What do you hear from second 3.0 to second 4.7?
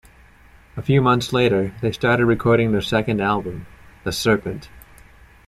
album, "The Serpent".